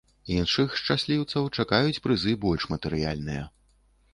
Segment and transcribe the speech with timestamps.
[0.35, 3.43] Іншых шчасліўцаў чакаюць прызы больш матэрыяльныя.